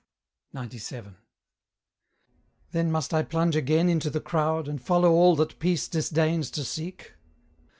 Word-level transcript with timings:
XCVII. 0.57 1.13
Then 2.71 2.91
must 2.91 3.13
I 3.13 3.21
plunge 3.21 3.55
again 3.55 3.87
into 3.87 4.09
the 4.09 4.19
crowd, 4.19 4.67
And 4.67 4.81
follow 4.81 5.11
all 5.11 5.35
that 5.35 5.59
Peace 5.59 5.87
disdains 5.87 6.49
to 6.57 6.63
seek? 6.63 7.13